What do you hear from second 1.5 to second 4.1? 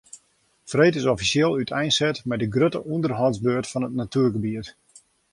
úteinset mei de grutte ûnderhâldsbeurt fan it